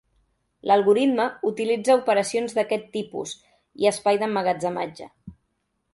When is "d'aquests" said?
2.61-2.91